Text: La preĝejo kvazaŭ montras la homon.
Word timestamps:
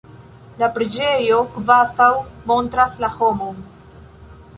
La 0.61 0.69
preĝejo 0.77 1.41
kvazaŭ 1.57 2.07
montras 2.53 2.97
la 3.05 3.11
homon. 3.19 3.61